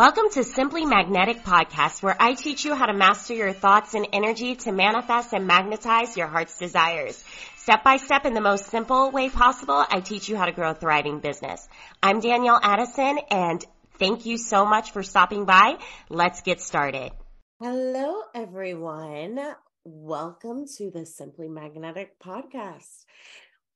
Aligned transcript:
Welcome 0.00 0.30
to 0.30 0.44
Simply 0.44 0.86
Magnetic 0.86 1.44
Podcast, 1.44 2.02
where 2.02 2.16
I 2.18 2.32
teach 2.32 2.64
you 2.64 2.74
how 2.74 2.86
to 2.86 2.94
master 2.94 3.34
your 3.34 3.52
thoughts 3.52 3.92
and 3.92 4.08
energy 4.14 4.54
to 4.54 4.72
manifest 4.72 5.34
and 5.34 5.46
magnetize 5.46 6.16
your 6.16 6.26
heart's 6.26 6.58
desires. 6.58 7.22
Step 7.58 7.84
by 7.84 7.98
step 7.98 8.24
in 8.24 8.32
the 8.32 8.40
most 8.40 8.70
simple 8.70 9.10
way 9.10 9.28
possible, 9.28 9.84
I 9.90 10.00
teach 10.00 10.26
you 10.30 10.38
how 10.38 10.46
to 10.46 10.52
grow 10.52 10.70
a 10.70 10.74
thriving 10.74 11.18
business. 11.18 11.68
I'm 12.02 12.20
Danielle 12.20 12.58
Addison 12.62 13.18
and 13.30 13.62
thank 13.98 14.24
you 14.24 14.38
so 14.38 14.64
much 14.64 14.92
for 14.92 15.02
stopping 15.02 15.44
by. 15.44 15.76
Let's 16.08 16.40
get 16.40 16.62
started. 16.62 17.12
Hello, 17.60 18.22
everyone. 18.34 19.38
Welcome 19.84 20.64
to 20.78 20.90
the 20.90 21.04
Simply 21.04 21.50
Magnetic 21.50 22.18
Podcast. 22.18 23.04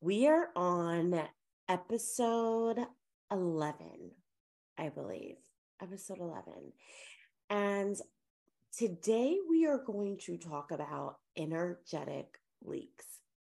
We 0.01 0.27
are 0.29 0.49
on 0.57 1.21
episode 1.69 2.79
11, 3.31 3.77
I 4.79 4.89
believe 4.89 5.37
episode 5.85 6.19
11. 6.19 6.45
And 7.51 7.97
today 8.77 9.37
we 9.49 9.67
are 9.67 9.83
going 9.85 10.17
to 10.25 10.39
talk 10.39 10.71
about 10.71 11.19
energetic 11.37 12.39
leaks, 12.65 13.05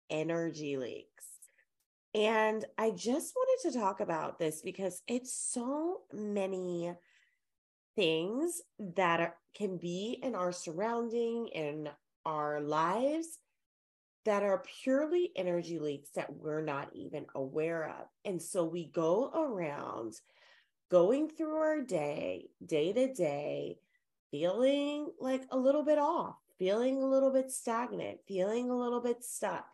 energy 0.09 0.77
leaks. 0.77 1.25
And 2.15 2.65
I 2.79 2.93
just 2.93 3.35
wanted 3.35 3.73
to 3.73 3.79
talk 3.79 3.99
about 3.99 4.39
this 4.39 4.63
because 4.63 5.03
it's 5.09 5.35
so 5.35 6.03
many 6.13 6.93
things 7.97 8.63
that 8.95 9.19
are, 9.19 9.35
can 9.53 9.77
be 9.77 10.21
in 10.23 10.37
our 10.37 10.53
surrounding, 10.53 11.49
in 11.49 11.89
our 12.25 12.61
lives 12.61 13.41
that 14.25 14.45
are 14.45 14.63
purely 14.85 15.33
energy 15.35 15.81
leaks 15.81 16.11
that 16.11 16.33
we're 16.37 16.63
not 16.63 16.89
even 16.95 17.27
aware 17.35 17.89
of. 17.89 18.07
And 18.25 18.41
so 18.41 18.65
we 18.65 18.87
go 18.87 19.33
around 19.35 20.15
going 20.91 21.29
through 21.29 21.57
our 21.57 21.83
day, 21.83 22.49
day 22.65 22.93
to 22.93 23.13
day, 23.13 23.77
feeling 24.31 25.11
like 25.21 25.43
a 25.51 25.59
little 25.59 25.85
bit 25.85 25.99
off, 25.99 26.37
feeling 26.59 27.03
a 27.03 27.07
little 27.07 27.33
bit 27.33 27.51
stagnant, 27.51 28.19
feeling 28.27 28.71
a 28.71 28.77
little 28.77 29.01
bit 29.01 29.23
stuck, 29.23 29.67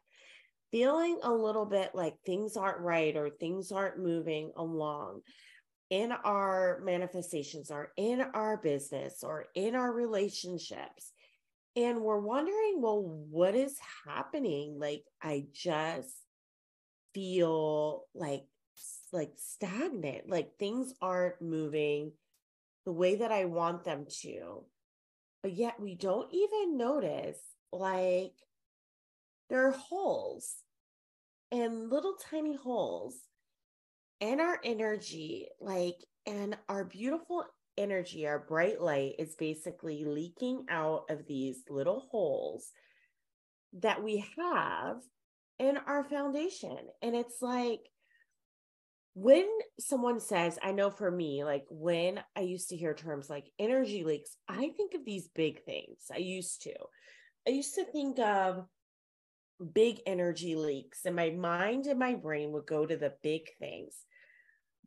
feeling 0.70 1.19
a 1.22 1.33
little 1.33 1.66
bit 1.66 1.91
like 1.94 2.16
things 2.24 2.56
aren't 2.56 2.80
right 2.80 3.16
or 3.16 3.30
things 3.30 3.70
aren't 3.72 3.98
moving 3.98 4.52
along 4.56 5.20
in 5.91 6.12
our 6.12 6.80
manifestations 6.83 7.70
or 7.70 7.92
in 7.96 8.20
our 8.20 8.56
business 8.56 9.22
or 9.22 9.46
in 9.55 9.74
our 9.74 9.92
relationships. 9.92 11.12
And 11.77 12.00
we're 12.00 12.20
wondering, 12.20 12.80
well, 12.80 13.02
what 13.02 13.55
is 13.55 13.77
happening? 14.06 14.78
Like, 14.78 15.05
I 15.22 15.46
just 15.52 16.14
feel 17.14 18.05
like 18.14 18.44
like 19.15 19.33
stagnant, 19.37 20.29
like 20.29 20.59
things 20.59 20.93
aren't 21.01 21.41
moving 21.41 22.12
the 22.84 22.93
way 22.93 23.17
that 23.17 23.33
I 23.33 23.47
want 23.47 23.84
them 23.84 24.07
to. 24.23 24.65
But 25.43 25.55
yet 25.55 25.81
we 25.81 25.95
don't 25.95 26.29
even 26.33 26.77
notice 26.77 27.39
like 27.73 28.33
there 29.48 29.69
are 29.69 29.73
holes 29.73 30.55
and 31.53 31.91
little 31.91 32.17
tiny 32.31 32.57
holes 32.57 33.15
in 34.20 34.41
our 34.41 34.59
energy, 34.65 35.48
like, 35.61 35.97
and 36.27 36.57
our 36.69 36.85
beautiful 36.85 37.45
energy, 37.77 38.27
our 38.27 38.39
bright 38.39 38.81
light 38.81 39.15
is 39.19 39.35
basically 39.37 40.05
leaking 40.05 40.65
out 40.70 41.05
of 41.11 41.27
these 41.27 41.62
little 41.69 42.07
holes 42.11 42.70
that 43.75 44.03
we 44.03 44.25
have 44.37 44.97
in 45.59 45.77
our 45.87 46.05
foundation. 46.05 46.79
And 47.03 47.15
it's 47.15 47.42
like, 47.42 47.81
when 49.15 49.48
someone 49.79 50.19
says, 50.19 50.59
I 50.61 50.73
know 50.73 50.91
for 50.91 51.11
me, 51.11 51.45
like 51.45 51.65
when 51.70 52.20
I 52.37 52.41
used 52.41 52.69
to 52.70 52.77
hear 52.77 52.95
terms 52.95 53.31
like 53.31 53.47
energy 53.59 54.03
leaks, 54.03 54.37
I 54.48 54.70
think 54.77 54.95
of 54.95 55.05
these 55.05 55.29
big 55.29 55.65
things. 55.65 56.07
I 56.12 56.19
used 56.19 56.62
to. 56.62 56.75
I 57.47 57.51
used 57.51 57.77
to 57.77 57.85
think 57.85 58.19
of 58.19 58.67
big 59.73 60.01
energy 60.07 60.57
leaks, 60.57 61.05
and 61.05 61.14
my 61.14 61.30
mind 61.30 61.86
and 61.86 61.98
my 61.98 62.14
brain 62.14 62.51
would 62.53 62.67
go 62.67 62.85
to 62.85 62.97
the 62.97 63.13
big 63.23 63.42
things. 63.61 63.95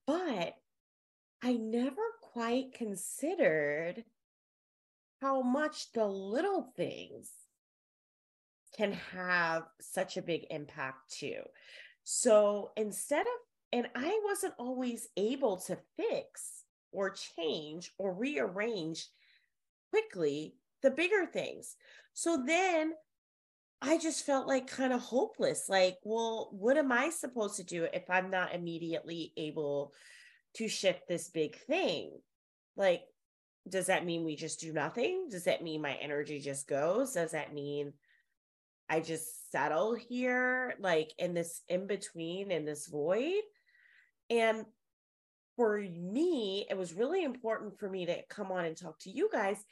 But 0.06 0.54
I 1.42 1.54
never 1.54 2.02
quite 2.22 2.74
considered 2.74 4.04
how 5.22 5.42
much 5.42 5.92
the 5.94 6.06
little 6.06 6.74
things 6.76 7.32
can 8.76 8.94
have 9.14 9.64
such 9.80 10.18
a 10.18 10.22
big 10.22 10.48
impact 10.50 11.18
too. 11.18 11.42
So 12.04 12.72
instead 12.76 13.22
of 13.22 13.47
and 13.72 13.88
I 13.96 14.20
wasn't 14.24 14.54
always 14.58 15.08
able 15.18 15.58
to 15.68 15.78
fix 15.98 16.64
or 16.92 17.12
change 17.12 17.92
or 17.98 18.14
rearrange 18.14 19.08
quickly 19.92 20.56
the 20.82 20.92
bigger 20.92 21.26
things. 21.26 21.76
So 22.14 22.44
then 22.46 22.94
I 23.82 23.98
just 23.98 24.26
felt 24.26 24.48
like 24.48 24.68
kind 24.68 24.94
of 24.94 25.02
hopeless. 25.02 25.70
Like, 25.70 25.98
well, 26.04 26.50
what 26.52 26.78
am 26.78 26.92
I 26.92 27.10
supposed 27.10 27.58
to 27.58 27.64
do 27.64 27.88
if 27.94 28.10
I'm 28.10 28.30
not 28.30 28.54
immediately 28.54 29.34
able 29.38 29.94
to 30.56 30.68
shift 30.68 31.08
this 31.08 31.30
big 31.30 31.56
thing? 31.56 32.12
Like, 32.76 33.02
does 33.70 33.88
that 33.88 34.06
mean 34.06 34.24
we 34.24 34.36
just 34.36 34.60
do 34.60 34.72
nothing? 34.72 35.28
Does 35.30 35.44
that 35.44 35.64
mean 35.64 35.82
my 35.82 35.94
energy 35.96 36.40
just 36.40 36.68
goes? 36.68 37.14
Does 37.14 37.32
that 37.32 37.54
mean 37.54 37.94
I 38.90 39.02
just 39.02 39.52
settle 39.52 39.94
here, 39.94 40.76
like 40.80 41.12
in 41.18 41.34
this 41.34 41.62
in 41.68 41.86
between, 41.86 42.50
in 42.52 42.66
this 42.66 42.88
void? 42.88 43.42
And 44.30 44.66
for 45.56 45.80
me, 45.80 46.66
it 46.70 46.78
was 46.78 46.94
really 46.94 47.24
important 47.24 47.80
for 47.80 47.90
me 47.90 48.06
to 48.06 48.22
come 48.30 48.52
on 48.52 48.66
and 48.66 48.78
talk 48.78 49.00
to 49.00 49.10
you 49.10 49.30
guys 49.32 49.64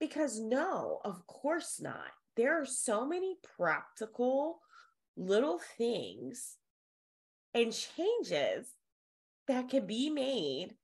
because 0.00 0.40
no, 0.40 1.00
of 1.04 1.26
course 1.26 1.80
not. 1.80 2.10
There 2.36 2.60
are 2.60 2.66
so 2.66 3.06
many 3.06 3.36
practical 3.56 4.60
little 5.16 5.60
things 5.78 6.56
and 7.54 7.72
changes 7.72 8.66
that 9.46 9.68
can 9.68 9.86
be 9.86 10.10
made 10.10 10.74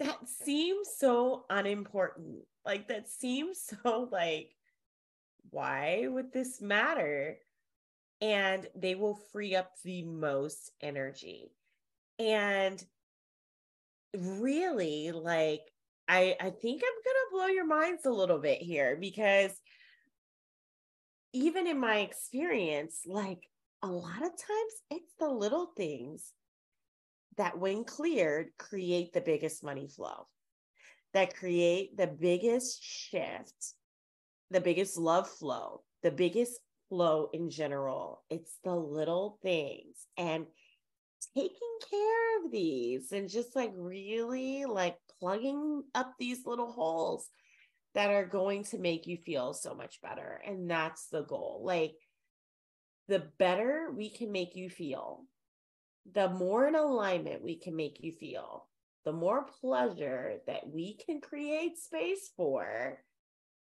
that 0.00 0.28
seem 0.28 0.76
so 0.98 1.44
unimportant. 1.50 2.38
Like, 2.64 2.88
that 2.88 3.08
seems 3.08 3.70
so 3.84 4.08
like, 4.10 4.56
why 5.50 6.06
would 6.08 6.32
this 6.32 6.60
matter? 6.60 7.36
And 8.20 8.66
they 8.74 8.94
will 8.94 9.20
free 9.32 9.54
up 9.54 9.72
the 9.84 10.02
most 10.02 10.72
energy 10.80 11.52
and 12.20 12.84
really 14.14 15.10
like 15.12 15.62
i 16.08 16.36
i 16.40 16.50
think 16.50 16.82
i'm 16.84 17.02
gonna 17.04 17.30
blow 17.32 17.46
your 17.46 17.66
minds 17.66 18.04
a 18.04 18.10
little 18.10 18.38
bit 18.38 18.58
here 18.60 18.96
because 19.00 19.52
even 21.32 21.66
in 21.66 21.78
my 21.78 21.98
experience 21.98 23.00
like 23.06 23.42
a 23.82 23.88
lot 23.88 24.18
of 24.18 24.30
times 24.30 24.74
it's 24.90 25.14
the 25.18 25.28
little 25.28 25.72
things 25.76 26.32
that 27.36 27.58
when 27.58 27.84
cleared 27.84 28.48
create 28.58 29.12
the 29.12 29.20
biggest 29.20 29.64
money 29.64 29.88
flow 29.88 30.26
that 31.14 31.34
create 31.34 31.96
the 31.96 32.06
biggest 32.06 32.82
shift 32.82 33.74
the 34.50 34.60
biggest 34.60 34.98
love 34.98 35.28
flow 35.28 35.82
the 36.02 36.10
biggest 36.10 36.60
flow 36.90 37.30
in 37.32 37.48
general. 37.48 38.22
It's 38.28 38.58
the 38.64 38.74
little 38.74 39.38
things. 39.42 39.96
And 40.18 40.46
of 41.36 41.50
these 42.50 43.12
and 43.12 43.28
just 43.28 43.54
like 43.56 43.72
really 43.76 44.64
like 44.64 44.96
plugging 45.20 45.82
up 45.94 46.14
these 46.18 46.46
little 46.46 46.72
holes 46.72 47.28
that 47.94 48.10
are 48.10 48.26
going 48.26 48.64
to 48.64 48.78
make 48.78 49.06
you 49.06 49.16
feel 49.16 49.52
so 49.52 49.74
much 49.74 50.00
better. 50.00 50.40
And 50.46 50.70
that's 50.70 51.08
the 51.08 51.22
goal. 51.22 51.62
Like 51.64 51.94
the 53.08 53.24
better 53.38 53.90
we 53.94 54.10
can 54.10 54.30
make 54.30 54.54
you 54.54 54.70
feel, 54.70 55.24
the 56.12 56.28
more 56.28 56.66
in 56.68 56.74
alignment 56.74 57.42
we 57.42 57.58
can 57.58 57.74
make 57.74 57.98
you 58.00 58.12
feel, 58.12 58.68
the 59.04 59.12
more 59.12 59.46
pleasure 59.60 60.36
that 60.46 60.68
we 60.68 60.94
can 60.94 61.20
create 61.20 61.78
space 61.78 62.30
for. 62.36 62.98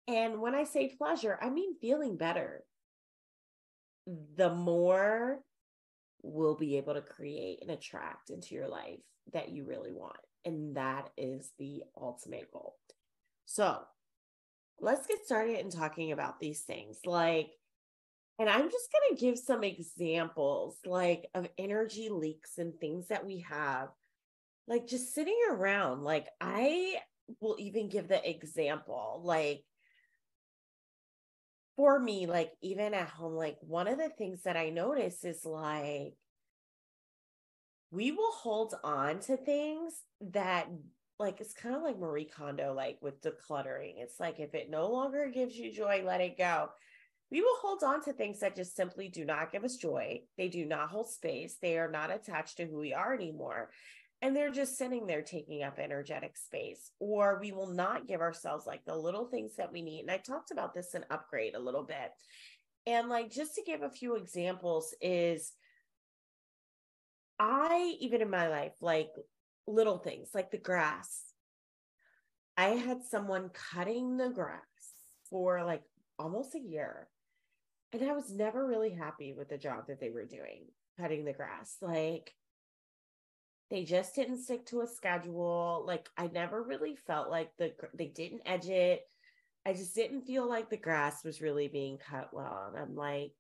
And 0.09 0.41
when 0.41 0.55
I 0.55 0.65
say 0.65 0.95
pleasure, 0.97 1.39
I 1.41 1.51
mean 1.51 1.77
feeling 1.81 2.17
better. 2.17 2.65
The 4.37 4.55
more 4.55 5.41
will 6.27 6.55
be 6.55 6.77
able 6.77 6.95
to 6.95 7.01
create 7.01 7.61
and 7.63 7.71
attract 7.71 8.31
into 8.31 8.55
your 8.55 8.69
life 8.69 9.01
that 9.33 9.49
you 9.51 9.65
really 9.65 9.93
want. 9.93 10.19
And 10.45 10.77
that 10.77 11.11
is 11.17 11.51
the 11.59 11.83
ultimate 12.01 12.51
goal. 12.53 12.77
So 13.47 13.79
let's 14.81 15.07
get 15.07 15.25
started 15.25 15.59
in 15.61 15.71
talking 15.71 16.13
about 16.13 16.41
these 16.41 16.61
things. 16.61 16.99
Like, 17.05 17.51
and 18.39 18.51
I'm 18.51 18.71
just 18.71 18.89
going 18.93 19.17
to 19.17 19.21
give 19.21 19.39
some 19.39 19.65
examples 19.65 20.77
like 20.85 21.29
of 21.35 21.49
energy 21.57 22.09
leaks 22.11 22.59
and 22.59 22.79
things 22.79 23.09
that 23.09 23.25
we 23.25 23.45
have, 23.49 23.89
like 24.69 24.87
just 24.87 25.15
sitting 25.15 25.39
around. 25.51 26.03
Like, 26.03 26.29
I 26.41 26.97
will 27.41 27.57
even 27.59 27.89
give 27.89 28.09
the 28.09 28.29
example, 28.29 29.23
like, 29.25 29.65
for 31.77 31.99
me, 31.99 32.27
like 32.27 32.53
even 32.63 32.95
at 32.95 33.09
home, 33.09 33.35
like 33.35 33.59
one 33.61 33.87
of 33.87 33.99
the 33.99 34.09
things 34.09 34.43
that 34.45 34.57
I 34.57 34.71
notice 34.71 35.25
is 35.25 35.45
like 35.45 36.15
we 37.91 38.11
will 38.13 38.33
hold 38.33 38.75
on 38.83 39.21
to 39.21 39.37
things 39.37 39.95
that 40.33 40.69
like 41.19 41.41
it's 41.41 41.55
kind 41.55 41.75
of 41.75 41.83
like 41.83 41.99
Marie 41.99 42.25
Kondo, 42.27 42.75
like 42.75 42.99
with 43.01 43.23
decluttering. 43.23 43.95
It's 43.99 44.21
like 44.21 44.41
if 44.41 44.55
it 44.55 44.71
no 44.71 44.91
longer 44.91 45.31
gives 45.33 45.57
you 45.57 45.73
joy, 45.73 46.03
let 46.05 46.21
it 46.21 46.37
go. 46.37 46.71
We 47.31 47.41
will 47.41 47.57
hold 47.61 47.83
on 47.83 48.03
to 48.05 48.13
things 48.13 48.41
that 48.41 48.55
just 48.55 48.77
simply 48.77 49.09
do 49.09 49.25
not 49.25 49.51
give 49.51 49.65
us 49.65 49.77
joy. 49.77 50.21
They 50.37 50.49
do 50.49 50.65
not 50.65 50.91
hold 50.91 51.11
space. 51.11 51.57
They 51.61 51.79
are 51.79 51.91
not 51.91 52.15
attached 52.15 52.59
to 52.59 52.67
who 52.67 52.79
we 52.79 52.93
are 52.93 53.15
anymore. 53.15 53.71
And 54.23 54.35
they're 54.35 54.51
just 54.51 54.79
sitting 54.79 55.07
there 55.07 55.23
taking 55.23 55.63
up 55.63 55.79
energetic 55.79 56.37
space. 56.37 56.91
Or 56.99 57.39
we 57.41 57.53
will 57.53 57.69
not 57.69 58.09
give 58.09 58.21
ourselves 58.21 58.67
like 58.67 58.85
the 58.85 58.97
little 58.97 59.27
things 59.27 59.57
that 59.57 59.73
we 59.73 59.83
need. 59.83 60.01
And 60.03 60.11
I 60.11 60.17
talked 60.17 60.51
about 60.51 60.75
this 60.75 60.95
in 60.95 61.05
Upgrade 61.11 61.55
a 61.55 61.61
little 61.61 61.85
bit. 61.85 62.13
And 62.87 63.09
like 63.09 63.31
just 63.31 63.55
to 63.57 63.63
give 63.63 63.83
a 63.83 63.91
few 63.91 64.17
examples, 64.17 64.95
is 65.01 65.53
I, 67.39 67.97
even 68.01 68.23
in 68.23 68.31
my 68.31 68.49
life, 68.49 68.73
like 68.81 69.11
little 69.67 69.99
things 69.99 70.31
like 70.35 70.51
the 70.51 70.59
grass. 70.59 71.23
I 72.57 72.69
had 72.69 73.03
someone 73.03 73.51
cutting 73.51 74.17
the 74.17 74.31
grass 74.31 74.61
for 75.29 75.63
like 75.65 75.83
almost 76.19 76.55
a 76.55 76.61
year. 76.61 77.09
And 77.93 78.03
I 78.03 78.13
was 78.13 78.33
never 78.33 78.67
really 78.67 78.91
happy 78.91 79.35
with 79.35 79.49
the 79.49 79.59
job 79.59 79.89
that 79.89 80.01
they 80.01 80.11
were 80.11 80.25
doing, 80.25 80.65
cutting 80.99 81.25
the 81.25 81.33
grass. 81.33 81.77
Like, 81.81 82.33
they 83.71 83.85
just 83.85 84.15
didn't 84.15 84.43
stick 84.43 84.67
to 84.67 84.83
a 84.83 84.87
schedule. 84.87 85.85
Like, 85.87 86.09
I 86.17 86.29
never 86.29 86.63
really 86.63 86.97
felt 87.07 87.31
like 87.31 87.51
the 87.59 87.73
they 87.95 88.07
didn't 88.07 88.43
edge 88.47 88.69
it. 88.69 89.03
I 89.67 89.73
just 89.73 89.95
didn't 89.95 90.23
feel 90.23 90.49
like 90.49 90.71
the 90.71 90.77
grass 90.77 91.25
was 91.25 91.41
really 91.41 91.67
being 91.67 91.99
cut 91.99 92.29
well. 92.33 92.71
And 92.73 92.81
I'm 92.81 92.95
like, 92.95 93.33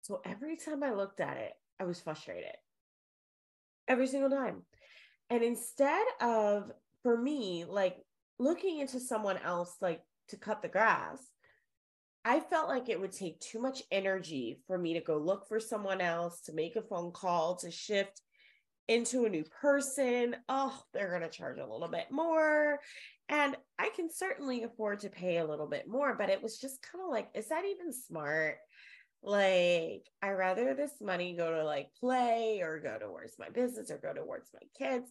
so 0.00 0.22
every 0.24 0.56
time 0.56 0.82
I 0.82 0.94
looked 0.94 1.20
at 1.20 1.36
it, 1.36 1.52
I 1.78 1.84
was 1.84 2.00
frustrated. 2.00 2.56
Every 3.86 4.06
single 4.06 4.30
time. 4.30 4.62
And 5.28 5.42
instead 5.42 6.04
of, 6.20 6.72
for 7.02 7.20
me, 7.20 7.64
like 7.68 7.96
looking 8.38 8.78
into 8.78 8.98
someone 8.98 9.36
else, 9.38 9.76
like 9.82 10.00
to 10.28 10.36
cut 10.38 10.62
the 10.62 10.68
grass, 10.68 11.18
I 12.24 12.40
felt 12.40 12.68
like 12.68 12.88
it 12.88 13.00
would 13.00 13.12
take 13.12 13.40
too 13.40 13.60
much 13.60 13.82
energy 13.90 14.60
for 14.66 14.78
me 14.78 14.94
to 14.94 15.00
go 15.00 15.18
look 15.18 15.48
for 15.48 15.60
someone 15.60 16.00
else, 16.00 16.40
to 16.42 16.54
make 16.54 16.76
a 16.76 16.82
phone 16.82 17.10
call, 17.12 17.56
to 17.56 17.70
shift 17.70 18.22
into 18.92 19.24
a 19.24 19.30
new 19.30 19.44
person. 19.44 20.36
Oh, 20.48 20.78
they're 20.92 21.10
going 21.10 21.22
to 21.22 21.28
charge 21.28 21.58
a 21.58 21.66
little 21.66 21.88
bit 21.88 22.06
more. 22.10 22.78
And 23.28 23.56
I 23.78 23.90
can 23.96 24.10
certainly 24.10 24.62
afford 24.64 25.00
to 25.00 25.08
pay 25.08 25.38
a 25.38 25.46
little 25.46 25.66
bit 25.66 25.88
more, 25.88 26.14
but 26.14 26.28
it 26.28 26.42
was 26.42 26.58
just 26.58 26.82
kind 26.82 27.02
of 27.02 27.10
like, 27.10 27.28
is 27.34 27.48
that 27.48 27.64
even 27.64 27.92
smart? 27.92 28.56
Like, 29.22 30.04
I 30.20 30.30
rather 30.30 30.74
this 30.74 31.00
money 31.00 31.34
go 31.34 31.50
to 31.52 31.64
like 31.64 31.88
play 31.98 32.60
or 32.62 32.80
go 32.80 32.98
towards 32.98 33.38
my 33.38 33.48
business 33.48 33.90
or 33.90 33.98
go 33.98 34.12
towards 34.12 34.50
my 34.52 34.66
kids. 34.76 35.08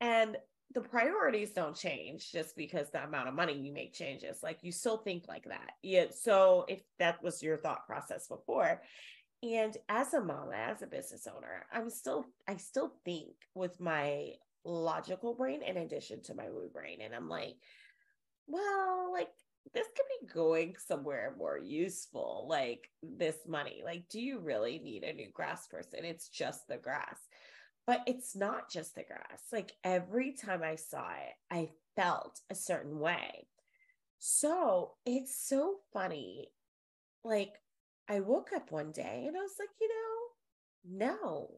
And 0.00 0.36
the 0.74 0.80
priorities 0.80 1.52
don't 1.52 1.76
change 1.76 2.30
just 2.32 2.56
because 2.56 2.90
the 2.90 3.02
amount 3.02 3.28
of 3.28 3.34
money 3.34 3.54
you 3.54 3.72
make 3.72 3.94
changes. 3.94 4.40
Like 4.42 4.58
you 4.62 4.72
still 4.72 4.98
think 4.98 5.24
like 5.26 5.44
that. 5.44 5.72
Yeah. 5.82 6.06
So 6.10 6.66
if 6.68 6.80
that 6.98 7.22
was 7.22 7.42
your 7.42 7.56
thought 7.56 7.86
process 7.86 8.28
before. 8.28 8.82
And 9.42 9.76
as 9.88 10.14
a 10.14 10.20
mom, 10.20 10.50
as 10.54 10.82
a 10.82 10.86
business 10.86 11.26
owner, 11.26 11.66
I'm 11.72 11.90
still, 11.90 12.24
I 12.48 12.56
still 12.56 12.92
think 13.04 13.34
with 13.54 13.78
my 13.80 14.32
logical 14.64 15.34
brain 15.34 15.62
in 15.62 15.76
addition 15.76 16.22
to 16.24 16.34
my 16.34 16.50
woo 16.50 16.70
brain. 16.72 16.98
And 17.02 17.14
I'm 17.14 17.28
like, 17.28 17.56
well, 18.46 19.10
like 19.12 19.28
this 19.74 19.86
could 19.96 20.06
be 20.20 20.32
going 20.32 20.74
somewhere 20.78 21.34
more 21.38 21.58
useful, 21.58 22.46
like 22.48 22.88
this 23.02 23.36
money. 23.46 23.82
Like, 23.84 24.04
do 24.10 24.20
you 24.20 24.40
really 24.40 24.78
need 24.78 25.04
a 25.04 25.12
new 25.12 25.30
grass 25.32 25.66
person? 25.66 26.04
It's 26.04 26.28
just 26.28 26.66
the 26.68 26.78
grass. 26.78 27.18
But 27.86 28.00
it's 28.06 28.34
not 28.34 28.70
just 28.70 28.94
the 28.94 29.04
grass. 29.04 29.42
Like 29.52 29.72
every 29.84 30.32
time 30.32 30.62
I 30.62 30.76
saw 30.76 31.08
it, 31.10 31.34
I 31.50 31.70
felt 31.94 32.40
a 32.50 32.54
certain 32.54 32.98
way. 32.98 33.46
So 34.18 34.92
it's 35.04 35.36
so 35.36 35.76
funny. 35.92 36.48
Like, 37.22 37.52
I 38.08 38.20
woke 38.20 38.50
up 38.54 38.70
one 38.70 38.92
day 38.92 39.24
and 39.26 39.36
I 39.36 39.40
was 39.40 39.56
like, 39.58 39.68
you 39.80 39.88
know, 39.88 41.06
no. 41.06 41.48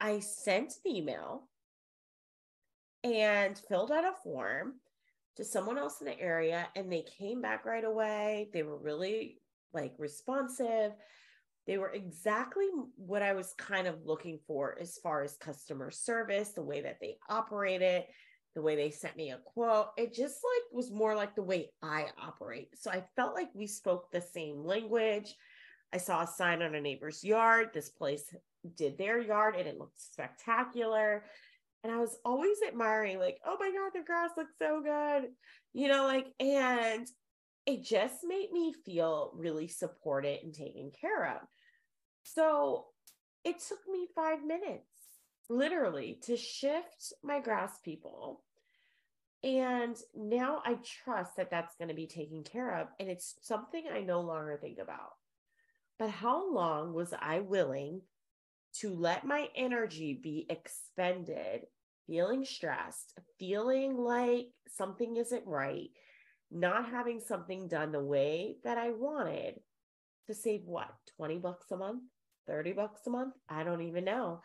I 0.00 0.20
sent 0.20 0.74
an 0.84 0.96
email 0.96 1.48
and 3.04 3.56
filled 3.68 3.92
out 3.92 4.04
a 4.04 4.12
form 4.24 4.74
to 5.36 5.44
someone 5.44 5.78
else 5.78 6.00
in 6.00 6.06
the 6.06 6.20
area 6.20 6.68
and 6.74 6.90
they 6.90 7.04
came 7.18 7.40
back 7.40 7.64
right 7.64 7.84
away. 7.84 8.48
They 8.52 8.62
were 8.62 8.78
really 8.78 9.40
like 9.72 9.92
responsive. 9.98 10.92
They 11.66 11.78
were 11.78 11.92
exactly 11.92 12.66
what 12.96 13.22
I 13.22 13.32
was 13.32 13.54
kind 13.56 13.86
of 13.86 14.04
looking 14.04 14.38
for 14.46 14.76
as 14.80 14.98
far 15.02 15.22
as 15.22 15.36
customer 15.36 15.90
service, 15.90 16.52
the 16.52 16.62
way 16.62 16.80
that 16.80 16.98
they 17.00 17.16
operated, 17.28 18.04
the 18.54 18.62
way 18.62 18.76
they 18.76 18.90
sent 18.90 19.16
me 19.16 19.30
a 19.30 19.38
quote. 19.38 19.88
It 19.96 20.14
just 20.14 20.36
like 20.44 20.72
was 20.72 20.90
more 20.90 21.14
like 21.14 21.34
the 21.34 21.42
way 21.42 21.70
I 21.82 22.06
operate. 22.20 22.70
So 22.74 22.90
I 22.90 23.04
felt 23.16 23.34
like 23.34 23.48
we 23.54 23.66
spoke 23.66 24.10
the 24.10 24.20
same 24.20 24.64
language. 24.64 25.34
I 25.92 25.98
saw 25.98 26.22
a 26.22 26.26
sign 26.26 26.62
on 26.62 26.74
a 26.74 26.80
neighbor's 26.80 27.22
yard. 27.24 27.70
This 27.72 27.88
place 27.88 28.24
did 28.76 28.98
their 28.98 29.20
yard 29.20 29.56
and 29.56 29.66
it 29.66 29.78
looked 29.78 30.00
spectacular. 30.00 31.24
And 31.82 31.92
I 31.92 31.98
was 31.98 32.18
always 32.24 32.58
admiring, 32.66 33.18
like, 33.18 33.38
oh 33.46 33.56
my 33.58 33.70
God, 33.70 33.90
the 33.94 34.04
grass 34.04 34.30
looks 34.36 34.52
so 34.60 34.82
good. 34.82 35.30
You 35.72 35.88
know, 35.88 36.04
like, 36.04 36.26
and 36.38 37.06
it 37.66 37.84
just 37.84 38.18
made 38.24 38.52
me 38.52 38.74
feel 38.84 39.32
really 39.34 39.68
supported 39.68 40.42
and 40.42 40.52
taken 40.52 40.90
care 41.00 41.36
of. 41.36 41.48
So 42.24 42.86
it 43.44 43.56
took 43.66 43.78
me 43.90 44.08
five 44.14 44.44
minutes, 44.44 44.89
literally, 45.50 46.18
to 46.22 46.36
shift 46.36 47.12
my 47.22 47.40
grass 47.40 47.78
people. 47.84 48.42
And 49.42 49.96
now 50.14 50.62
I 50.64 50.76
trust 51.04 51.36
that 51.36 51.50
that's 51.50 51.74
going 51.76 51.88
to 51.88 51.94
be 51.94 52.06
taken 52.06 52.44
care 52.44 52.78
of. 52.78 52.88
And 52.98 53.10
it's 53.10 53.34
something 53.42 53.84
I 53.92 54.00
no 54.00 54.20
longer 54.20 54.58
think 54.60 54.78
about. 54.78 55.12
But 55.98 56.10
how 56.10 56.54
long 56.54 56.94
was 56.94 57.12
I 57.18 57.40
willing 57.40 58.02
to 58.78 58.94
let 58.94 59.26
my 59.26 59.48
energy 59.56 60.18
be 60.22 60.46
expended, 60.48 61.62
feeling 62.06 62.44
stressed, 62.44 63.18
feeling 63.38 63.96
like 63.96 64.46
something 64.68 65.16
isn't 65.16 65.46
right, 65.46 65.90
not 66.50 66.90
having 66.90 67.20
something 67.20 67.66
done 67.66 67.92
the 67.92 68.02
way 68.02 68.56
that 68.64 68.78
I 68.78 68.90
wanted 68.90 69.60
to 70.26 70.34
save 70.34 70.62
what, 70.64 70.90
20 71.16 71.38
bucks 71.38 71.70
a 71.72 71.76
month, 71.76 72.02
30 72.46 72.72
bucks 72.72 73.00
a 73.06 73.10
month? 73.10 73.34
I 73.48 73.64
don't 73.64 73.82
even 73.82 74.04
know. 74.04 74.40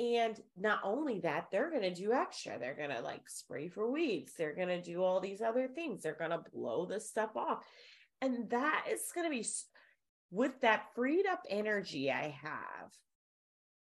And 0.00 0.40
not 0.56 0.80
only 0.82 1.20
that, 1.20 1.48
they're 1.52 1.68
going 1.68 1.82
to 1.82 1.94
do 1.94 2.14
extra. 2.14 2.58
They're 2.58 2.74
going 2.74 2.90
to 2.90 3.02
like 3.02 3.28
spray 3.28 3.68
for 3.68 3.90
weeds. 3.90 4.32
They're 4.36 4.54
going 4.54 4.68
to 4.68 4.80
do 4.80 5.02
all 5.04 5.20
these 5.20 5.42
other 5.42 5.68
things. 5.68 6.02
They're 6.02 6.14
going 6.14 6.30
to 6.30 6.42
blow 6.54 6.86
this 6.86 7.06
stuff 7.06 7.36
off. 7.36 7.58
And 8.22 8.48
that 8.48 8.86
is 8.90 9.02
going 9.14 9.26
to 9.26 9.30
be 9.30 9.46
with 10.30 10.58
that 10.62 10.86
freed 10.94 11.26
up 11.26 11.42
energy 11.50 12.10
I 12.10 12.34
have 12.42 12.90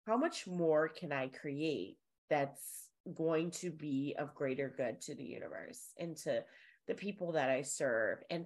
how 0.07 0.17
much 0.17 0.47
more 0.47 0.87
can 0.87 1.11
I 1.11 1.27
create 1.27 1.97
that's 2.29 2.87
going 3.13 3.51
to 3.51 3.69
be 3.69 4.15
of 4.17 4.33
greater 4.33 4.73
good 4.75 5.01
to 5.01 5.15
the 5.15 5.23
universe 5.23 5.93
and 5.99 6.15
to 6.17 6.43
the 6.87 6.93
people 6.95 7.33
that 7.33 7.49
I 7.49 7.61
serve? 7.61 8.19
And 8.29 8.45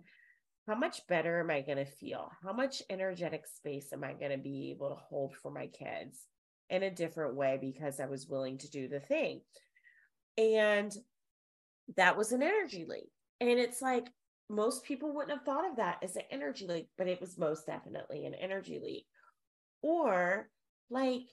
how 0.67 0.75
much 0.75 1.05
better 1.07 1.39
am 1.39 1.51
I 1.51 1.61
going 1.61 1.77
to 1.77 1.85
feel? 1.85 2.31
How 2.43 2.51
much 2.51 2.81
energetic 2.89 3.45
space 3.45 3.93
am 3.93 4.03
I 4.03 4.13
going 4.13 4.31
to 4.31 4.37
be 4.37 4.71
able 4.71 4.89
to 4.89 4.95
hold 4.95 5.35
for 5.35 5.51
my 5.51 5.67
kids 5.67 6.25
in 6.71 6.83
a 6.83 6.89
different 6.89 7.35
way 7.35 7.57
because 7.61 7.99
I 7.99 8.05
was 8.07 8.27
willing 8.27 8.57
to 8.59 8.69
do 8.69 8.87
the 8.87 8.99
thing? 8.99 9.41
And 10.37 10.91
that 11.97 12.17
was 12.17 12.31
an 12.31 12.41
energy 12.41 12.85
leak. 12.87 13.11
And 13.39 13.59
it's 13.59 13.81
like 13.81 14.07
most 14.49 14.83
people 14.83 15.13
wouldn't 15.13 15.37
have 15.37 15.45
thought 15.45 15.69
of 15.69 15.77
that 15.77 15.99
as 16.03 16.15
an 16.15 16.23
energy 16.31 16.67
leak, 16.67 16.87
but 16.97 17.07
it 17.07 17.21
was 17.21 17.37
most 17.37 17.65
definitely 17.67 18.25
an 18.25 18.33
energy 18.33 18.79
leak. 18.83 19.05
Or 19.81 20.49
like 20.89 21.23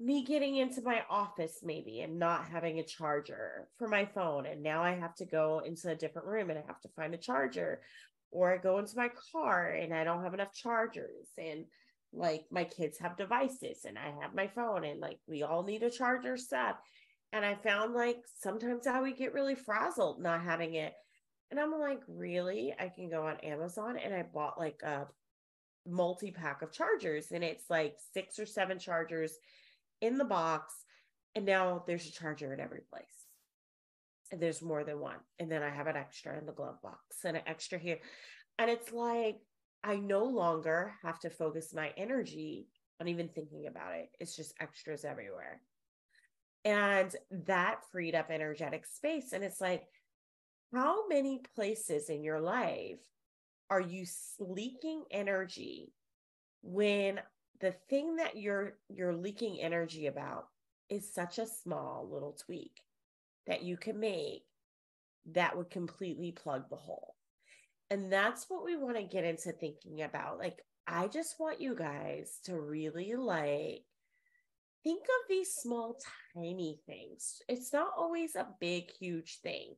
me 0.00 0.24
getting 0.24 0.56
into 0.56 0.80
my 0.80 1.02
office 1.10 1.58
maybe 1.62 2.00
and 2.00 2.18
not 2.18 2.46
having 2.46 2.78
a 2.78 2.84
charger 2.84 3.68
for 3.76 3.86
my 3.86 4.06
phone 4.06 4.46
and 4.46 4.62
now 4.62 4.82
i 4.82 4.92
have 4.92 5.14
to 5.14 5.26
go 5.26 5.60
into 5.64 5.90
a 5.90 5.94
different 5.94 6.26
room 6.26 6.48
and 6.48 6.58
i 6.58 6.62
have 6.66 6.80
to 6.80 6.88
find 6.96 7.12
a 7.12 7.18
charger 7.18 7.82
or 8.30 8.54
i 8.54 8.56
go 8.56 8.78
into 8.78 8.96
my 8.96 9.10
car 9.30 9.68
and 9.68 9.92
i 9.92 10.02
don't 10.02 10.24
have 10.24 10.32
enough 10.32 10.54
chargers 10.54 11.28
and 11.36 11.66
like 12.12 12.44
my 12.50 12.64
kids 12.64 12.98
have 12.98 13.16
devices 13.16 13.84
and 13.86 13.98
i 13.98 14.12
have 14.20 14.34
my 14.34 14.46
phone 14.48 14.84
and 14.84 15.00
like 15.00 15.18
we 15.26 15.42
all 15.42 15.62
need 15.62 15.82
a 15.82 15.90
charger 15.90 16.36
set 16.36 16.76
and 17.32 17.44
i 17.44 17.54
found 17.54 17.94
like 17.94 18.18
sometimes 18.40 18.86
i 18.86 19.00
would 19.00 19.16
get 19.16 19.32
really 19.32 19.54
frazzled 19.54 20.20
not 20.20 20.42
having 20.42 20.74
it 20.74 20.92
and 21.50 21.60
i'm 21.60 21.72
like 21.78 22.00
really 22.08 22.74
i 22.80 22.88
can 22.88 23.08
go 23.08 23.26
on 23.26 23.36
amazon 23.38 23.96
and 23.96 24.12
i 24.12 24.22
bought 24.22 24.58
like 24.58 24.80
a 24.82 25.06
multi 25.86 26.30
pack 26.30 26.62
of 26.62 26.72
chargers 26.72 27.30
and 27.30 27.44
it's 27.44 27.70
like 27.70 27.96
six 28.12 28.38
or 28.38 28.46
seven 28.46 28.78
chargers 28.78 29.38
in 30.00 30.18
the 30.18 30.24
box, 30.24 30.74
and 31.34 31.44
now 31.44 31.84
there's 31.86 32.06
a 32.06 32.12
charger 32.12 32.52
in 32.52 32.60
every 32.60 32.80
place. 32.90 33.04
And 34.32 34.40
there's 34.40 34.62
more 34.62 34.84
than 34.84 35.00
one. 35.00 35.16
And 35.38 35.50
then 35.50 35.62
I 35.62 35.70
have 35.70 35.86
an 35.86 35.96
extra 35.96 36.38
in 36.38 36.46
the 36.46 36.52
glove 36.52 36.80
box 36.82 37.24
and 37.24 37.36
an 37.36 37.42
extra 37.46 37.78
here. 37.78 37.98
And 38.58 38.70
it's 38.70 38.92
like 38.92 39.38
I 39.82 39.96
no 39.96 40.24
longer 40.24 40.94
have 41.02 41.18
to 41.20 41.30
focus 41.30 41.74
my 41.74 41.92
energy 41.96 42.68
on 43.00 43.08
even 43.08 43.28
thinking 43.28 43.66
about 43.66 43.94
it. 43.94 44.10
It's 44.20 44.36
just 44.36 44.54
extras 44.60 45.04
everywhere. 45.04 45.62
And 46.64 47.14
that 47.46 47.80
freed 47.90 48.14
up 48.14 48.30
energetic 48.30 48.84
space. 48.86 49.32
And 49.32 49.42
it's 49.42 49.60
like, 49.60 49.84
how 50.72 51.08
many 51.08 51.40
places 51.54 52.10
in 52.10 52.22
your 52.22 52.40
life 52.40 53.00
are 53.70 53.80
you 53.80 54.04
leaking 54.38 55.04
energy 55.10 55.92
when 56.62 57.20
the 57.60 57.72
thing 57.88 58.16
that 58.16 58.36
you're 58.36 58.74
you're 58.88 59.14
leaking 59.14 59.60
energy 59.60 60.06
about 60.06 60.46
is 60.88 61.12
such 61.12 61.38
a 61.38 61.46
small 61.46 62.08
little 62.10 62.32
tweak 62.32 62.82
that 63.46 63.62
you 63.62 63.76
can 63.76 63.98
make 63.98 64.42
that 65.32 65.56
would 65.56 65.70
completely 65.70 66.32
plug 66.32 66.68
the 66.68 66.76
hole. 66.76 67.14
And 67.90 68.12
that's 68.12 68.46
what 68.48 68.64
we 68.64 68.76
want 68.76 68.96
to 68.96 69.02
get 69.02 69.24
into 69.24 69.52
thinking 69.52 70.02
about. 70.02 70.38
Like, 70.38 70.64
I 70.86 71.08
just 71.08 71.40
want 71.40 71.60
you 71.60 71.74
guys 71.74 72.38
to 72.44 72.58
really 72.58 73.14
like 73.14 73.84
think 74.84 75.02
of 75.02 75.28
these 75.28 75.54
small, 75.54 75.98
tiny 76.34 76.80
things. 76.86 77.42
It's 77.48 77.72
not 77.72 77.92
always 77.96 78.36
a 78.36 78.48
big, 78.60 78.90
huge 78.98 79.38
thing. 79.42 79.74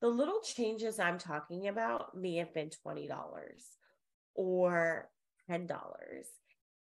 The 0.00 0.08
little 0.08 0.40
changes 0.40 0.98
I'm 0.98 1.18
talking 1.18 1.68
about 1.68 2.16
may 2.16 2.36
have 2.36 2.54
been 2.54 2.70
$20 2.86 3.08
or 4.34 5.10
$10. 5.50 5.68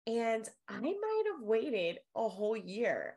And 0.05 0.49
I 0.69 0.79
might 0.79 1.23
have 1.33 1.41
waited 1.41 1.97
a 2.15 2.27
whole 2.27 2.55
year 2.55 3.15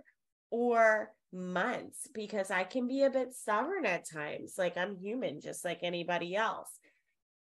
or 0.51 1.13
months 1.33 2.09
because 2.13 2.51
I 2.51 2.65
can 2.65 2.89
be 2.89 3.03
a 3.03 3.11
bit 3.11 3.35
stubborn 3.35 3.87
at 3.87 4.11
times. 4.11 4.55
Like 4.59 4.77
I'm 4.77 4.97
human, 4.97 5.41
just 5.41 5.65
like 5.65 5.81
anybody 5.83 6.35
else. 6.35 6.80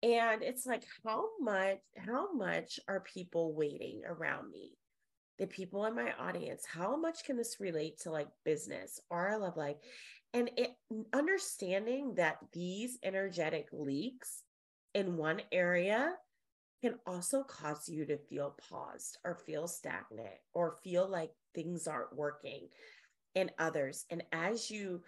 And 0.01 0.41
it's 0.41 0.65
like, 0.65 0.83
how 1.05 1.25
much, 1.39 1.79
how 1.97 2.33
much 2.33 2.79
are 2.87 3.01
people 3.01 3.53
waiting 3.53 4.01
around 4.07 4.49
me? 4.51 4.71
The 5.37 5.47
people 5.47 5.85
in 5.85 5.95
my 5.95 6.13
audience, 6.19 6.65
how 6.65 6.97
much 6.97 7.23
can 7.23 7.37
this 7.37 7.57
relate 7.59 7.99
to 8.01 8.11
like 8.11 8.27
business 8.45 8.99
or 9.09 9.37
love 9.37 9.57
life? 9.57 9.77
And 10.33 10.49
it 10.57 10.71
understanding 11.13 12.15
that 12.15 12.37
these 12.53 12.97
energetic 13.03 13.67
leaks 13.71 14.43
in 14.93 15.17
one 15.17 15.41
area 15.51 16.13
can 16.81 16.95
also 17.05 17.43
cause 17.43 17.89
you 17.89 18.05
to 18.05 18.17
feel 18.17 18.55
paused 18.69 19.17
or 19.25 19.35
feel 19.35 19.67
stagnant 19.67 20.29
or 20.53 20.77
feel 20.83 21.09
like 21.09 21.31
things 21.53 21.87
aren't 21.87 22.15
working 22.15 22.67
in 23.35 23.51
others. 23.59 24.05
And 24.09 24.23
as 24.31 24.69
you 24.69 25.01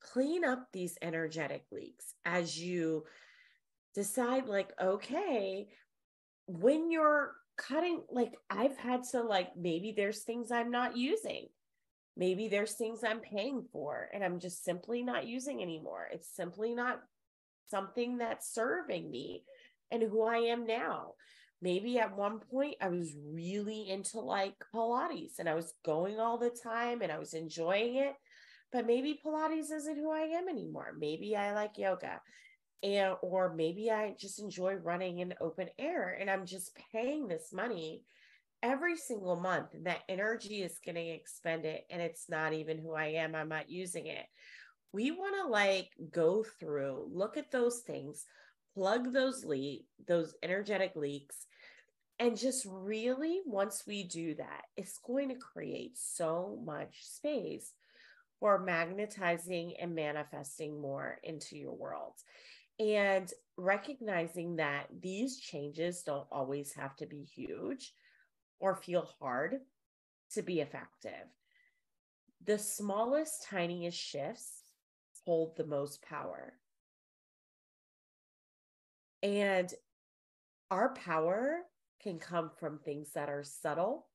clean 0.00 0.44
up 0.44 0.66
these 0.72 0.96
energetic 1.02 1.64
leaks, 1.70 2.14
as 2.24 2.58
you 2.58 3.04
decide, 3.94 4.46
like, 4.46 4.72
okay, 4.80 5.68
when 6.46 6.90
you're 6.90 7.32
cutting, 7.56 8.02
like, 8.10 8.32
I've 8.48 8.76
had 8.76 9.04
to, 9.12 9.22
like, 9.22 9.56
maybe 9.56 9.92
there's 9.96 10.22
things 10.22 10.50
I'm 10.50 10.70
not 10.70 10.96
using. 10.96 11.48
Maybe 12.16 12.48
there's 12.48 12.74
things 12.74 13.00
I'm 13.04 13.20
paying 13.20 13.64
for 13.72 14.08
and 14.12 14.22
I'm 14.22 14.40
just 14.40 14.64
simply 14.64 15.02
not 15.02 15.26
using 15.26 15.62
anymore. 15.62 16.08
It's 16.12 16.34
simply 16.34 16.74
not 16.74 17.00
something 17.70 18.18
that's 18.18 18.52
serving 18.52 19.10
me 19.10 19.44
and 19.90 20.02
who 20.02 20.22
I 20.24 20.38
am 20.38 20.66
now 20.66 21.12
maybe 21.62 21.98
at 21.98 22.16
one 22.16 22.40
point 22.40 22.76
I 22.80 22.88
was 22.88 23.14
really 23.32 23.90
into 23.90 24.20
like 24.20 24.54
Pilates 24.74 25.38
and 25.38 25.48
I 25.48 25.54
was 25.54 25.74
going 25.84 26.18
all 26.18 26.38
the 26.38 26.50
time 26.50 27.02
and 27.02 27.12
I 27.12 27.18
was 27.18 27.34
enjoying 27.34 27.96
it. 27.96 28.14
But 28.72 28.86
maybe 28.86 29.20
Pilates 29.24 29.72
isn't 29.72 29.96
who 29.96 30.10
I 30.10 30.20
am 30.38 30.48
anymore. 30.48 30.94
Maybe 30.98 31.36
I 31.36 31.52
like 31.52 31.76
yoga. 31.76 32.20
And 32.82 33.14
or 33.22 33.54
maybe 33.54 33.90
I 33.90 34.14
just 34.18 34.40
enjoy 34.40 34.74
running 34.74 35.18
in 35.18 35.34
open 35.40 35.68
air 35.78 36.16
and 36.18 36.30
I'm 36.30 36.46
just 36.46 36.78
paying 36.92 37.28
this 37.28 37.52
money 37.52 38.02
every 38.62 38.96
single 38.96 39.36
month 39.36 39.74
and 39.74 39.86
that 39.86 40.00
energy 40.08 40.62
is 40.62 40.78
getting 40.84 41.08
expended 41.08 41.80
and 41.90 42.00
it's 42.00 42.28
not 42.28 42.52
even 42.52 42.78
who 42.78 42.94
I 42.94 43.06
am. 43.06 43.34
I'm 43.34 43.48
not 43.48 43.70
using 43.70 44.06
it. 44.06 44.24
We 44.92 45.10
want 45.10 45.34
to 45.42 45.48
like 45.48 45.90
go 46.10 46.44
through, 46.58 47.10
look 47.12 47.36
at 47.36 47.50
those 47.50 47.80
things, 47.86 48.24
plug 48.74 49.12
those 49.12 49.44
leak, 49.44 49.84
those 50.06 50.34
energetic 50.42 50.96
leaks, 50.96 51.46
and 52.20 52.36
just 52.36 52.66
really, 52.68 53.40
once 53.46 53.84
we 53.86 54.04
do 54.04 54.34
that, 54.34 54.62
it's 54.76 54.98
going 54.98 55.30
to 55.30 55.36
create 55.36 55.96
so 55.96 56.60
much 56.66 56.98
space 57.00 57.72
for 58.38 58.58
magnetizing 58.58 59.72
and 59.80 59.94
manifesting 59.94 60.78
more 60.78 61.18
into 61.22 61.56
your 61.56 61.72
world. 61.72 62.12
And 62.80 63.30
recognizing 63.58 64.56
that 64.56 64.86
these 65.02 65.38
changes 65.38 66.02
don't 66.02 66.26
always 66.32 66.72
have 66.72 66.96
to 66.96 67.06
be 67.06 67.22
huge 67.22 67.92
or 68.58 68.74
feel 68.74 69.06
hard 69.20 69.58
to 70.32 70.42
be 70.42 70.60
effective. 70.60 71.28
The 72.46 72.58
smallest, 72.58 73.44
tiniest 73.50 73.98
shifts 73.98 74.62
hold 75.26 75.56
the 75.56 75.66
most 75.66 76.02
power. 76.02 76.54
And 79.22 79.72
our 80.70 80.94
power 80.94 81.58
can 82.02 82.18
come 82.18 82.50
from 82.58 82.78
things 82.78 83.12
that 83.12 83.28
are 83.28 83.44
subtle, 83.44 84.06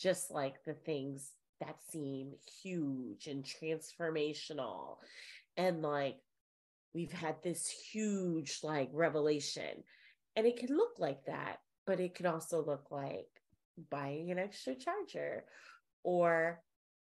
just 0.00 0.32
like 0.32 0.64
the 0.64 0.74
things 0.74 1.30
that 1.60 1.76
seem 1.92 2.32
huge 2.60 3.28
and 3.28 3.44
transformational. 3.44 4.96
And 5.56 5.82
like 5.82 6.16
we've 6.94 7.12
had 7.12 7.36
this 7.42 7.68
huge 7.68 8.60
like 8.62 8.90
revelation. 8.92 9.82
And 10.36 10.46
it 10.46 10.56
can 10.56 10.76
look 10.76 10.98
like 10.98 11.24
that, 11.26 11.58
but 11.86 12.00
it 12.00 12.14
can 12.14 12.26
also 12.26 12.64
look 12.64 12.90
like 12.90 13.28
buying 13.90 14.30
an 14.30 14.38
extra 14.38 14.74
charger 14.74 15.44
or 16.02 16.60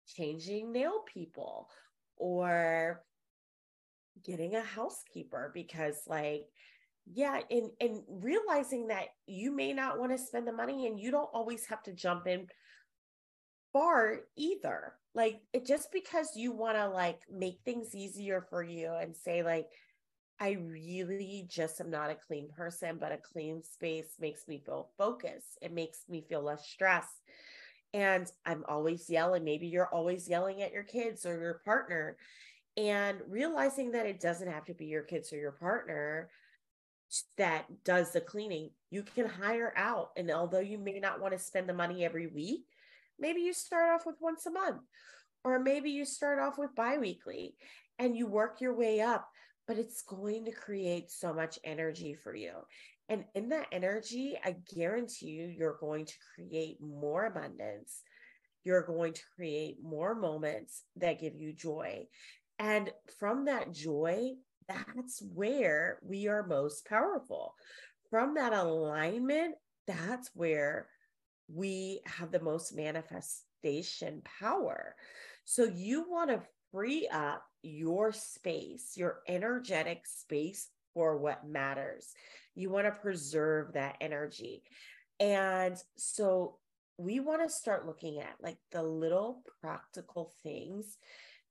changing 0.08 0.72
nail 0.72 1.03
people 1.12 1.69
or 2.17 3.03
getting 4.25 4.55
a 4.55 4.62
housekeeper 4.62 5.51
because 5.53 6.01
like 6.08 6.46
yeah 7.12 7.39
and 7.50 7.69
and 7.79 8.01
realizing 8.10 8.88
that 8.88 9.05
you 9.25 9.55
may 9.55 9.72
not 9.74 9.98
want 9.98 10.12
to 10.12 10.17
spend 10.17 10.48
the 10.48 10.51
money 10.51 10.88
and 10.88 11.00
you 11.00 11.10
don't 11.10 11.29
always 11.34 11.65
have 11.65 11.81
to 11.81 11.93
jump 11.93 12.27
in 12.27 12.46
far 13.73 14.21
either. 14.35 14.93
Like 15.15 15.41
it 15.53 15.65
just 15.65 15.91
because 15.91 16.35
you 16.35 16.51
want 16.51 16.77
to 16.77 16.88
like 16.88 17.21
make 17.31 17.59
things 17.65 17.95
easier 17.95 18.45
for 18.49 18.63
you 18.63 18.93
and 18.93 19.15
say 19.15 19.43
like 19.43 19.67
i 20.39 20.51
really 20.51 21.45
just 21.49 21.81
am 21.81 21.89
not 21.89 22.11
a 22.11 22.15
clean 22.15 22.47
person 22.55 22.97
but 22.97 23.11
a 23.11 23.17
clean 23.17 23.61
space 23.61 24.13
makes 24.19 24.47
me 24.47 24.61
feel 24.65 24.89
focused. 24.97 25.57
It 25.61 25.73
makes 25.73 26.03
me 26.07 26.23
feel 26.27 26.43
less 26.43 26.67
stressed. 26.67 27.21
And 27.93 28.31
i'm 28.45 28.63
always 28.67 29.09
yelling. 29.09 29.43
Maybe 29.43 29.67
you're 29.67 29.93
always 29.93 30.29
yelling 30.29 30.61
at 30.61 30.73
your 30.73 30.83
kids 30.83 31.25
or 31.25 31.39
your 31.39 31.61
partner. 31.65 32.17
And 32.77 33.17
realizing 33.27 33.91
that 33.91 34.05
it 34.05 34.21
doesn't 34.21 34.49
have 34.49 34.65
to 34.65 34.73
be 34.73 34.85
your 34.85 35.03
kids 35.03 35.33
or 35.33 35.38
your 35.38 35.51
partner 35.51 36.29
that 37.38 37.65
does 37.83 38.11
the 38.11 38.21
cleaning, 38.21 38.69
you 38.89 39.03
can 39.03 39.27
hire 39.27 39.73
out. 39.75 40.11
And 40.15 40.29
although 40.31 40.59
you 40.59 40.77
may 40.77 40.99
not 40.99 41.19
want 41.19 41.33
to 41.33 41.39
spend 41.39 41.67
the 41.67 41.73
money 41.73 42.05
every 42.05 42.27
week, 42.27 42.65
maybe 43.19 43.41
you 43.41 43.53
start 43.53 43.93
off 43.93 44.05
with 44.05 44.15
once 44.19 44.45
a 44.45 44.51
month, 44.51 44.81
or 45.43 45.59
maybe 45.59 45.91
you 45.91 46.05
start 46.05 46.39
off 46.39 46.57
with 46.57 46.75
biweekly 46.75 47.55
and 47.97 48.15
you 48.15 48.27
work 48.27 48.61
your 48.61 48.73
way 48.73 49.01
up, 49.01 49.27
but 49.67 49.77
it's 49.77 50.01
going 50.01 50.45
to 50.45 50.51
create 50.51 51.11
so 51.11 51.33
much 51.33 51.59
energy 51.63 52.13
for 52.13 52.35
you. 52.35 52.53
And 53.09 53.25
in 53.33 53.49
that 53.49 53.67
energy, 53.71 54.38
I 54.43 54.55
guarantee 54.75 55.27
you, 55.27 55.47
you're 55.47 55.77
going 55.79 56.05
to 56.05 56.13
create 56.35 56.77
more 56.79 57.25
abundance. 57.25 58.01
You're 58.63 58.85
going 58.85 59.13
to 59.13 59.21
create 59.35 59.77
more 59.81 60.13
moments 60.13 60.83
that 60.97 61.19
give 61.19 61.35
you 61.35 61.53
joy. 61.53 62.05
And 62.59 62.91
from 63.19 63.45
that 63.45 63.73
joy, 63.73 64.33
that's 64.67 65.23
where 65.33 65.97
we 66.03 66.27
are 66.27 66.45
most 66.45 66.85
powerful. 66.85 67.55
From 68.11 68.35
that 68.35 68.53
alignment, 68.53 69.55
that's 69.88 70.29
where 70.35 70.88
we 71.53 72.01
have 72.05 72.31
the 72.31 72.39
most 72.39 72.75
manifestation 72.75 74.21
power. 74.39 74.95
So 75.45 75.63
you 75.63 76.05
want 76.09 76.29
to 76.29 76.41
free 76.71 77.07
up 77.11 77.43
your 77.63 78.11
space, 78.11 78.93
your 78.95 79.19
energetic 79.27 80.05
space 80.05 80.67
for 80.93 81.17
what 81.17 81.47
matters. 81.47 82.13
You 82.55 82.69
want 82.69 82.85
to 82.85 82.91
preserve 82.91 83.73
that 83.73 83.97
energy. 84.01 84.63
And 85.19 85.75
so 85.97 86.57
we 86.97 87.19
want 87.19 87.41
to 87.41 87.53
start 87.53 87.85
looking 87.85 88.19
at 88.19 88.35
like 88.41 88.57
the 88.71 88.83
little 88.83 89.41
practical 89.61 90.33
things 90.43 90.97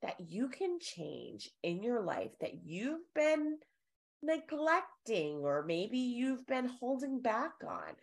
that 0.03 0.17
you 0.21 0.49
can 0.49 0.79
change 0.81 1.51
in 1.63 1.83
your 1.83 2.03
life 2.03 2.31
that 2.41 2.65
you've 2.65 3.13
been 3.15 3.59
neglecting 4.23 5.37
or 5.37 5.65
maybe 5.67 5.99
you've 5.99 6.47
been 6.47 6.69
holding 6.81 7.21
back 7.21 7.53
on. 7.67 7.95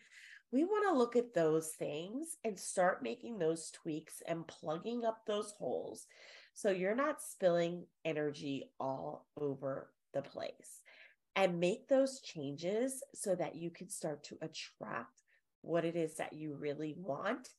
We 0.56 0.64
want 0.64 0.88
to 0.88 0.98
look 0.98 1.18
at 1.18 1.34
those 1.34 1.72
things 1.72 2.38
and 2.46 2.58
start 2.58 3.04
making 3.04 3.40
those 3.40 3.72
tweaks 3.72 4.24
and 4.26 4.48
plugging 4.48 5.04
up 5.04 5.26
those 5.28 5.54
holes 5.60 6.08
so 6.54 6.70
you're 6.70 6.96
not 6.96 7.22
spilling 7.22 7.88
energy 8.06 8.72
all 8.80 9.28
over 9.38 9.92
the 10.14 10.22
place. 10.22 10.80
And 11.36 11.60
make 11.60 11.90
those 11.90 12.22
changes 12.22 13.04
so 13.14 13.36
that 13.36 13.56
you 13.56 13.70
can 13.70 13.90
start 13.90 14.24
to 14.28 14.38
attract 14.42 15.20
what 15.60 15.84
it 15.84 15.98
is 15.98 16.16
that 16.16 16.32
you 16.32 16.56
really 16.56 16.96
want 16.98 17.50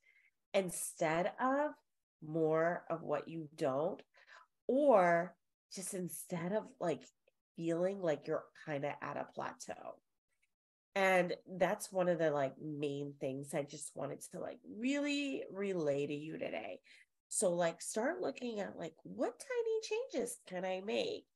instead 0.54 1.32
of 1.38 1.72
more 2.26 2.84
of 2.88 3.02
what 3.02 3.28
you 3.28 3.50
don't, 3.56 4.00
or 4.68 5.36
just 5.70 5.92
instead 5.92 6.52
of 6.52 6.62
like 6.80 7.02
feeling 7.56 8.00
like 8.00 8.26
you're 8.26 8.44
kind 8.64 8.86
of 8.86 8.92
at 9.02 9.18
a 9.18 9.26
plateau. 9.34 9.96
And 10.96 11.34
that's 11.58 11.92
one 11.92 12.08
of 12.08 12.18
the 12.18 12.30
like 12.30 12.54
main 12.58 13.12
things 13.20 13.52
I 13.52 13.64
just 13.64 13.92
wanted 13.94 14.22
to 14.32 14.40
like 14.40 14.58
really 14.78 15.42
relay 15.52 16.06
to 16.06 16.14
you 16.14 16.38
today. 16.38 16.80
So 17.28 17.52
like 17.52 17.82
start 17.82 18.22
looking 18.22 18.60
at 18.60 18.78
like 18.78 18.94
what 19.02 19.38
tiny 19.38 20.00
changes 20.14 20.38
can 20.48 20.64
I 20.64 20.80
make? 20.84 21.26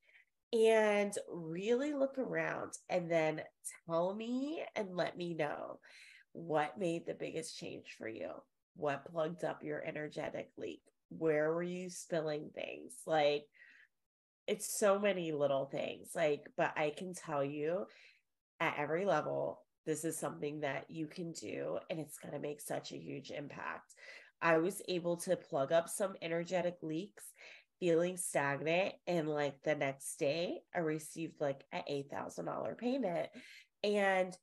And 0.55 1.13
really 1.31 1.93
look 1.93 2.17
around 2.17 2.73
and 2.89 3.11
then 3.11 3.43
tell 3.87 4.15
me 4.15 4.65
and 4.75 4.97
let 4.97 5.19
me 5.19 5.35
know 5.35 5.79
what 6.33 6.79
made 6.79 7.05
the 7.07 7.13
biggest 7.13 7.59
change 7.59 7.97
for 7.99 8.09
you? 8.09 8.31
What 8.77 9.05
plugged 9.13 9.45
up 9.45 9.63
your 9.63 9.85
energetic 9.85 10.49
leak? 10.57 10.81
Where 11.11 11.53
were 11.53 11.63
you 11.63 11.91
spilling 11.91 12.49
things? 12.55 12.95
Like 13.07 13.45
it's 14.47 14.79
so 14.79 14.99
many 14.99 15.33
little 15.33 15.67
things. 15.67 16.09
Like, 16.15 16.49
but 16.57 16.73
I 16.77 16.95
can 16.97 17.15
tell 17.15 17.45
you 17.45 17.85
at 18.61 18.77
every 18.79 19.05
level, 19.05 19.63
this 19.87 20.05
is 20.05 20.19
something 20.19 20.61
that 20.61 20.85
you 20.89 21.07
can 21.07 21.33
do 21.33 21.79
and 21.89 21.99
it's 21.99 22.19
going 22.19 22.35
to 22.35 22.41
make 22.41 22.61
such 22.61 22.93
a 22.93 22.99
huge 22.99 23.31
impact. 23.31 23.95
I 24.43 24.59
was 24.59 24.83
able 24.89 25.17
to 25.19 25.37
plug 25.37 25.73
up 25.73 25.89
some 25.89 26.15
energetic 26.23 26.77
leaks, 26.83 27.25
feeling 27.81 28.17
stagnant. 28.17 28.95
And 29.07 29.29
like 29.29 29.63
the 29.65 29.75
next 29.75 30.19
day, 30.19 30.59
I 30.75 30.81
received 30.81 31.41
like 31.41 31.65
an 31.73 31.83
$8,000 31.91 32.79
payment. 32.79 33.29
And 33.83 34.37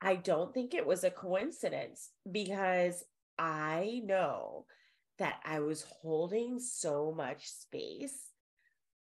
I 0.00 0.16
don't 0.16 0.52
think 0.52 0.74
it 0.74 0.86
was 0.86 1.04
a 1.04 1.10
coincidence 1.10 2.10
because 2.30 3.04
I 3.38 4.02
know 4.04 4.66
that 5.18 5.40
I 5.44 5.60
was 5.60 5.86
holding 6.00 6.58
so 6.58 7.14
much 7.16 7.46
space 7.46 8.30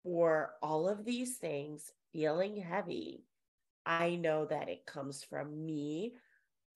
for 0.03 0.53
all 0.63 0.89
of 0.89 1.05
these 1.05 1.37
things 1.37 1.91
feeling 2.13 2.57
heavy. 2.57 3.23
I 3.87 4.15
know 4.15 4.45
that 4.45 4.69
it 4.69 4.85
comes 4.85 5.23
from 5.23 5.65
me 5.65 6.13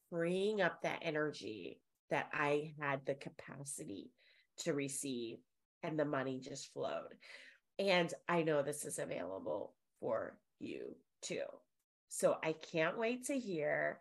freeing 0.10 0.62
up 0.62 0.82
that 0.82 1.00
energy 1.02 1.82
that 2.10 2.30
I 2.34 2.74
had 2.80 3.02
the 3.06 3.16
capacity 3.16 4.12
to 4.60 4.74
receive, 4.74 5.38
and 5.84 6.00
the 6.00 6.06
money 6.06 6.40
just 6.40 6.72
flowed. 6.74 7.16
And 7.80 8.14
I 8.28 8.44
know 8.44 8.62
this 8.62 8.86
is 8.86 9.00
available 9.00 9.74
for 10.00 10.38
you 10.60 10.96
too. 11.22 11.44
So 12.10 12.38
I 12.44 12.54
can't 12.54 12.98
wait 12.98 13.26
to 13.26 13.38
hear 13.38 14.00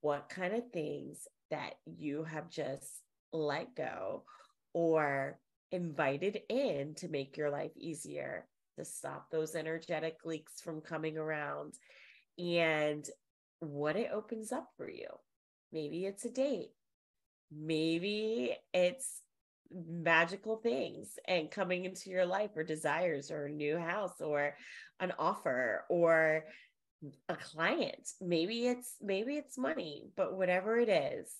what 0.00 0.28
kind 0.28 0.54
of 0.54 0.70
things 0.72 1.26
that 1.50 1.74
you 1.86 2.24
have 2.24 2.50
just 2.50 3.02
let 3.32 3.74
go 3.76 4.24
or 4.72 5.38
invited 5.70 6.40
in 6.48 6.94
to 6.96 7.08
make 7.08 7.36
your 7.36 7.50
life 7.50 7.72
easier, 7.76 8.46
to 8.78 8.84
stop 8.84 9.30
those 9.30 9.54
energetic 9.54 10.16
leaks 10.24 10.60
from 10.60 10.80
coming 10.80 11.18
around, 11.18 11.74
and 12.38 13.04
what 13.60 13.96
it 13.96 14.10
opens 14.12 14.52
up 14.52 14.68
for 14.76 14.88
you. 14.88 15.08
Maybe 15.72 16.04
it's 16.04 16.24
a 16.24 16.30
date. 16.30 16.70
Maybe 17.50 18.56
it's 18.72 19.20
magical 19.74 20.56
things 20.56 21.18
and 21.26 21.50
coming 21.50 21.84
into 21.84 22.10
your 22.10 22.26
life 22.26 22.50
or 22.56 22.64
desires 22.64 23.30
or 23.30 23.46
a 23.46 23.52
new 23.52 23.78
house 23.78 24.20
or 24.20 24.54
an 25.00 25.12
offer 25.18 25.84
or 25.88 26.44
a 27.28 27.36
client 27.36 28.08
maybe 28.20 28.66
it's 28.66 28.96
maybe 29.00 29.36
it's 29.36 29.58
money 29.58 30.10
but 30.16 30.36
whatever 30.36 30.78
it 30.78 30.88
is 30.88 31.32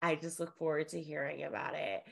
i 0.00 0.14
just 0.14 0.40
look 0.40 0.56
forward 0.56 0.88
to 0.88 1.00
hearing 1.00 1.44
about 1.44 1.74
it 1.74 2.02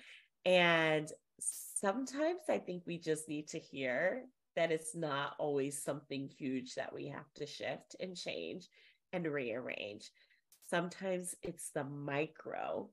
and 0.44 1.08
sometimes 1.40 2.40
i 2.50 2.58
think 2.58 2.82
we 2.86 2.98
just 2.98 3.28
need 3.28 3.48
to 3.48 3.58
hear 3.58 4.24
that 4.56 4.72
it's 4.72 4.94
not 4.94 5.34
always 5.38 5.82
something 5.82 6.28
huge 6.28 6.74
that 6.74 6.92
we 6.92 7.08
have 7.08 7.32
to 7.34 7.46
shift 7.46 7.96
and 8.00 8.16
change 8.16 8.68
and 9.12 9.26
rearrange 9.26 10.10
sometimes 10.68 11.34
it's 11.42 11.70
the 11.70 11.84
micro 11.84 12.88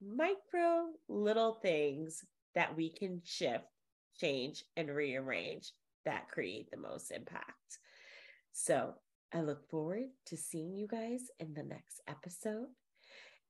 micro 0.00 0.86
little 1.08 1.54
things 1.54 2.24
that 2.54 2.76
we 2.76 2.90
can 2.90 3.20
shift 3.24 3.64
change 4.18 4.64
and 4.76 4.88
rearrange 4.88 5.72
that 6.04 6.28
create 6.28 6.70
the 6.70 6.76
most 6.76 7.10
impact 7.10 7.78
so 8.52 8.94
I 9.32 9.42
look 9.42 9.68
forward 9.68 10.08
to 10.26 10.36
seeing 10.36 10.74
you 10.74 10.86
guys 10.86 11.30
in 11.38 11.52
the 11.52 11.62
next 11.62 12.00
episode. 12.08 12.68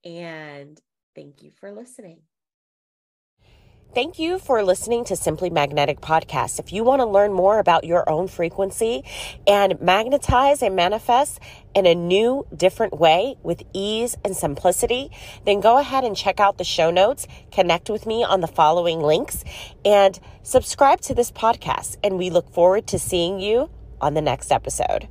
And 0.05 0.81
thank 1.15 1.43
you 1.43 1.53
for 1.59 1.71
listening. 1.73 2.23
Thank 3.95 4.19
you 4.19 4.39
for 4.39 4.63
listening 4.63 5.07
to 5.07 5.17
Simply 5.17 5.49
Magnetic 5.49 6.03
Podcast. 6.03 6.59
If 6.61 6.75
you 6.75 6.85
want 6.85 7.01
to 7.01 7.07
learn 7.07 7.33
more 7.33 7.59
about 7.59 7.85
your 7.85 8.09
own 8.09 8.29
frequency 8.29 9.03
and 9.47 9.81
magnetize 9.81 10.63
and 10.63 10.77
manifest 10.77 11.41
in 11.75 11.87
a 11.87 11.95
new, 11.95 12.47
different 12.55 12.99
way 13.01 13.37
with 13.43 13.63
ease 13.73 14.15
and 14.27 14.37
simplicity, 14.37 15.11
then 15.47 15.61
go 15.61 15.79
ahead 15.79 16.05
and 16.05 16.15
check 16.15 16.39
out 16.39 16.59
the 16.59 16.65
show 16.65 16.91
notes, 16.91 17.27
connect 17.51 17.89
with 17.89 18.05
me 18.05 18.23
on 18.23 18.43
the 18.43 18.47
following 18.47 19.01
links, 19.01 19.43
and 19.87 20.21
subscribe 20.43 21.01
to 21.01 21.15
this 21.15 21.31
podcast. 21.31 21.97
And 22.05 22.19
we 22.19 22.29
look 22.29 22.53
forward 22.53 22.87
to 22.89 22.99
seeing 22.99 23.41
you 23.41 23.71
on 24.03 24.13
the 24.13 24.23
next 24.23 24.53
episode. 24.53 25.09